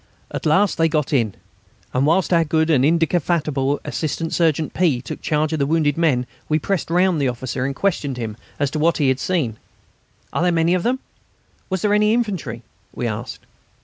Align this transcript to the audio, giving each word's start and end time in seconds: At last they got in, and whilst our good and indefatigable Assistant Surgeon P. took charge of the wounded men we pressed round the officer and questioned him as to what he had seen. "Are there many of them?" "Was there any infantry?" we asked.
At 0.31 0.47
last 0.47 0.79
they 0.79 0.89
got 0.89 1.13
in, 1.13 1.35
and 1.93 2.07
whilst 2.07 2.33
our 2.33 2.43
good 2.43 2.71
and 2.71 2.83
indefatigable 2.83 3.79
Assistant 3.85 4.33
Surgeon 4.33 4.71
P. 4.71 4.99
took 4.99 5.21
charge 5.21 5.53
of 5.53 5.59
the 5.59 5.67
wounded 5.67 5.95
men 5.95 6.25
we 6.49 6.57
pressed 6.57 6.89
round 6.89 7.21
the 7.21 7.27
officer 7.27 7.65
and 7.67 7.75
questioned 7.75 8.17
him 8.17 8.35
as 8.59 8.71
to 8.71 8.79
what 8.79 8.97
he 8.97 9.09
had 9.09 9.19
seen. 9.19 9.57
"Are 10.33 10.41
there 10.41 10.51
many 10.51 10.73
of 10.73 10.81
them?" 10.81 11.01
"Was 11.69 11.83
there 11.83 11.93
any 11.93 12.15
infantry?" 12.15 12.63
we 12.95 13.05
asked. 13.05 13.45